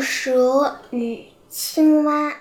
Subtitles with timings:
[0.00, 2.34] 蛇与青蛙。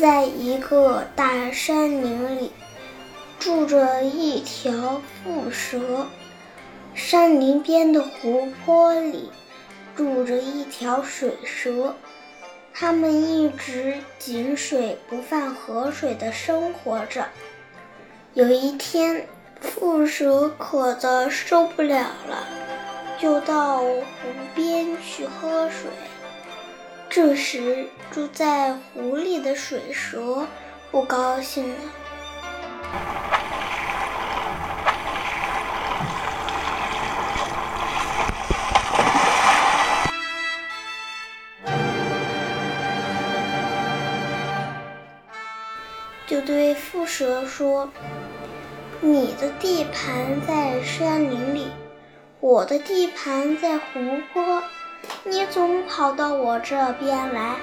[0.00, 2.50] 在一个大山林里，
[3.38, 6.06] 住着一条蝮蛇。
[6.94, 9.30] 山林边的湖泊里，
[9.94, 11.94] 住着一条水蛇。
[12.72, 17.26] 它们一直井水不犯河水的生活着。
[18.32, 19.28] 有一天，
[19.60, 22.48] 蝮蛇渴得受不了了，
[23.18, 24.00] 就到湖
[24.54, 25.90] 边去喝水。
[27.10, 30.44] 这时，住在湖里的水蛇
[30.90, 31.76] 不高兴了，
[46.26, 47.88] 就对蝮蛇说
[49.00, 51.68] ：“你的地盘在山林里，
[52.40, 54.62] 我的地盘在湖泊。”
[55.24, 57.56] 你总跑到我这边来，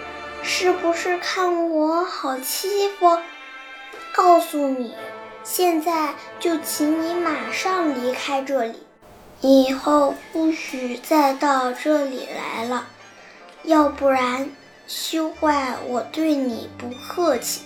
[0.50, 3.20] 是不是看我好欺负？
[4.14, 4.96] 告诉你，
[5.44, 8.82] 现在就请你马上离开这里，
[9.42, 12.88] 以后不许再到这里来了，
[13.64, 14.50] 要不然
[14.88, 17.64] 休怪我对你不客气。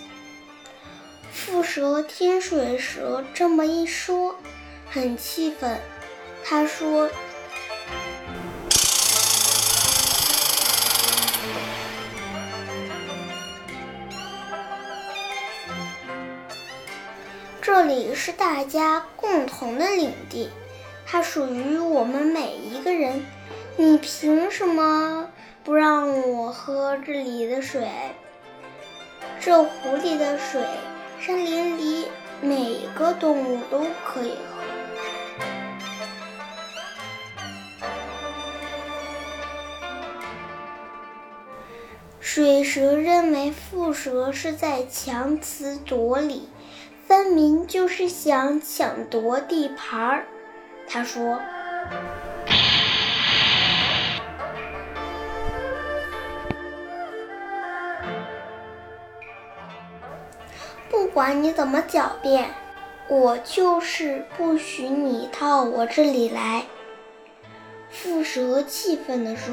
[1.32, 4.36] 蝮蛇听水蛇这么一说，
[4.90, 5.80] 很气愤，
[6.44, 7.08] 他说。
[17.74, 20.50] 这里是大家共同的领地，
[21.06, 23.26] 它属于我们每一个人。
[23.78, 25.30] 你凭什么
[25.64, 27.88] 不让我喝这里的水？
[29.40, 30.62] 这湖里的水，
[31.22, 32.10] 山林里
[32.42, 34.62] 每个动物都可以喝。
[42.20, 46.50] 水蛇认为蝮蛇是在强词夺理。
[47.12, 50.26] 分明就是想抢夺地盘儿，
[50.88, 51.42] 他说
[60.90, 62.50] ：“不管你怎么狡辩，
[63.10, 66.64] 我就是不许你到我这里来。”
[67.92, 69.52] 蝮蛇气愤地说。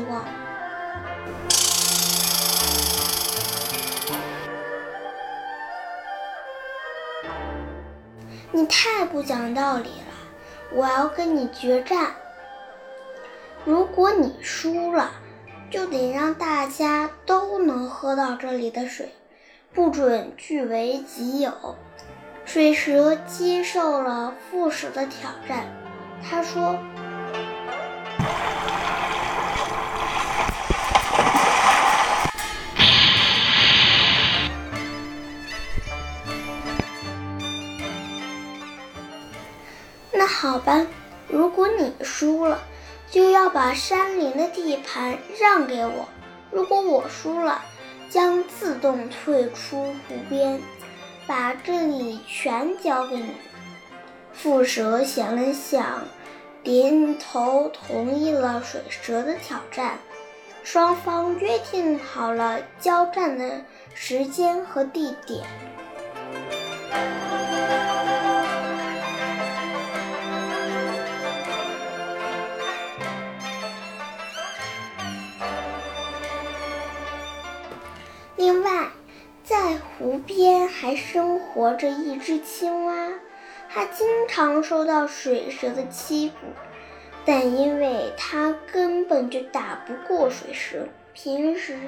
[8.50, 10.14] 你太不讲道理了！
[10.72, 12.14] 我要跟你决战。
[13.64, 15.10] 如果你输了，
[15.70, 19.12] 就得让大家都能喝到这里的水，
[19.75, 21.53] 不准据为己有。
[22.44, 25.66] 水蛇接受了副蛇的挑战，
[26.22, 26.78] 他说。
[40.28, 40.87] 好吧，
[41.27, 42.61] 如果你输了，
[43.11, 46.05] 就要把山林的地盘让给我；
[46.53, 47.62] 如果我输了，
[48.11, 50.61] 将自动退出湖边，
[51.27, 53.33] 把这里全交给你。
[54.41, 56.05] 蝮蛇想了想，
[56.62, 59.99] 点头同意了水蛇的挑战。
[60.62, 63.62] 双方约定好了交战的
[63.95, 65.43] 时间和地点。
[80.28, 83.15] 边还生活着一只青蛙，
[83.71, 86.34] 它经常受到水蛇的欺负，
[87.25, 91.78] 但因为它根本就打不过水蛇，平时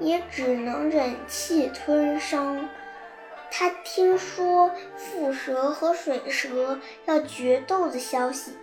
[0.00, 2.66] 也只能忍气吞声。
[3.50, 8.56] 他听说蝮蛇和水蛇要决斗的消息，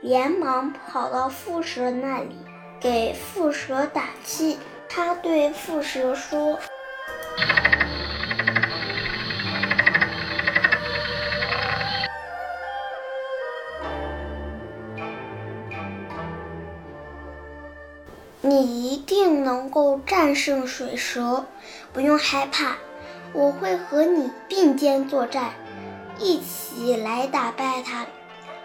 [0.00, 2.36] 连忙跑到蝮蛇那里，
[2.80, 4.58] 给蝮蛇打气。
[4.88, 6.58] 他对蝮蛇说。
[18.44, 21.46] 你一定能够战胜水蛇，
[21.92, 22.76] 不用害怕。
[23.32, 25.54] 我会和你并肩作战，
[26.18, 28.04] 一起来打败它。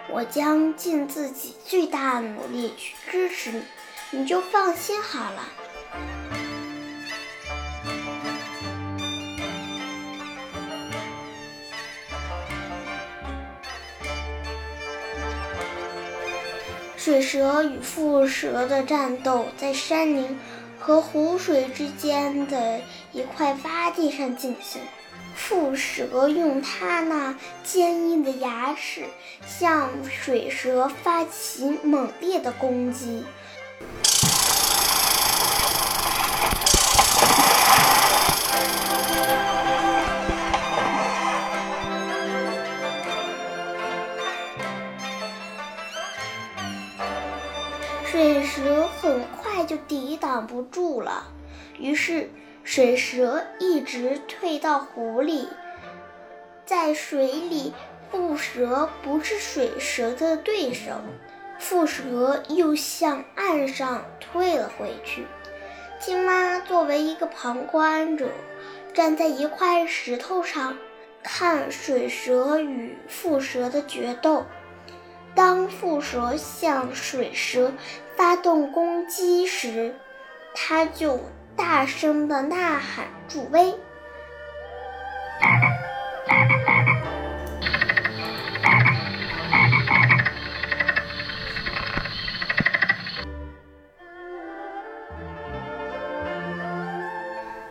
[0.10, 3.64] 我将尽自己最大努力去支持你，
[4.10, 5.44] 你就放心好了。
[17.07, 20.38] 水蛇与蝮蛇的战斗在山林
[20.77, 22.81] 和湖水之间的
[23.13, 24.81] 一块洼地上进行。
[25.38, 27.33] 蝮蛇用它那
[27.63, 29.06] 坚硬的牙齿
[29.45, 33.24] 向水蛇发起猛烈的攻击。
[48.09, 51.25] 水蛇很快就抵挡不住了，
[51.77, 52.30] 于是
[52.63, 55.50] 水蛇一直退到湖里。
[56.65, 57.74] 在水里，
[58.09, 60.94] 蝮蛇不是水蛇的对手，
[61.59, 65.27] 蝮蛇又向岸上退了回去。
[66.00, 68.30] 青蛙作为一个旁观者，
[68.94, 70.77] 站在一块石头上，
[71.24, 74.45] 看水蛇与蝮蛇的决斗。
[75.38, 77.72] 当蝮蛇向水蛇
[78.16, 79.94] 发动攻击时，
[80.56, 81.19] 它就
[81.56, 83.75] 大声的呐喊助威。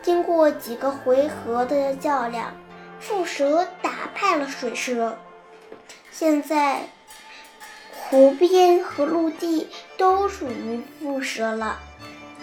[0.02, 2.54] 经过几个回合的较量，
[3.00, 5.18] 蝮蛇打败了水蛇。
[6.12, 6.82] 现在。
[8.08, 9.66] 湖边和陆地
[9.96, 11.80] 都属于蝮蛇了。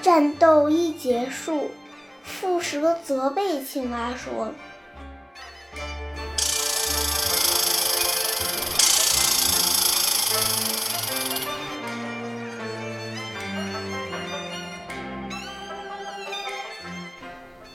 [0.01, 1.71] 战斗一结束，
[2.25, 4.54] 蝮蛇责备青蛙说：“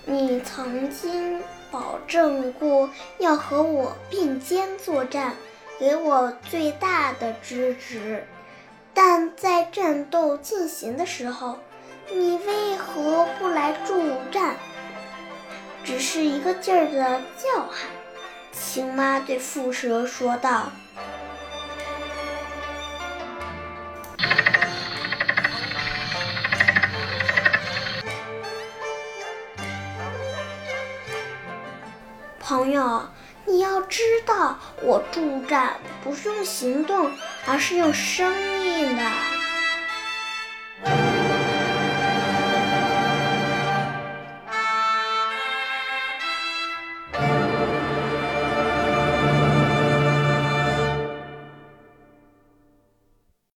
[0.04, 1.40] 你曾经
[1.70, 5.34] 保证过要和我并肩作战。”
[5.78, 8.26] 给我最大的支持，
[8.92, 11.60] 但在战斗进行的时候，
[12.12, 14.56] 你为何不来助战？
[15.84, 17.88] 只是一个劲儿的叫喊。
[18.50, 20.72] 青蛙对蝮蛇说道
[32.40, 33.08] ：“朋友。”
[33.48, 37.10] 你要知道，我助战不是用行动，
[37.46, 38.30] 而是用生
[38.60, 38.97] 命。